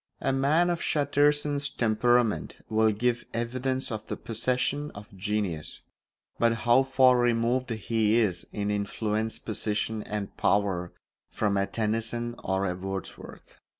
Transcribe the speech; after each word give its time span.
A 0.19 0.33
man 0.33 0.71
of 0.71 0.81
Chatterton's 0.81 1.69
temperament 1.69 2.55
will 2.69 2.91
give 2.91 3.23
evidence 3.35 3.91
of 3.91 4.07
the 4.07 4.17
possession 4.17 4.89
of 4.95 5.15
genius, 5.15 5.81
but 6.39 6.53
how 6.65 6.81
far 6.81 7.19
removed 7.19 7.69
he 7.69 8.17
is, 8.17 8.47
in 8.51 8.71
influence, 8.71 9.37
position, 9.37 10.01
and 10.01 10.35
power, 10.37 10.91
from 11.29 11.55
a 11.55 11.67
Tennyson 11.67 12.33
or 12.43 12.65
a 12.65 12.73
Wordsworth! 12.73 13.59